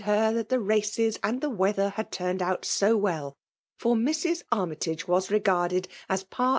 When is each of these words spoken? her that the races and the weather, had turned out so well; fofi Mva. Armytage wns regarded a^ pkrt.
her 0.01 0.33
that 0.33 0.49
the 0.49 0.59
races 0.59 1.19
and 1.23 1.41
the 1.41 1.49
weather, 1.51 1.89
had 1.89 2.11
turned 2.11 2.41
out 2.41 2.65
so 2.65 2.97
well; 2.97 3.37
fofi 3.79 4.01
Mva. 4.01 4.43
Armytage 4.51 5.05
wns 5.05 5.29
regarded 5.29 5.87
a^ 6.09 6.25
pkrt. 6.25 6.49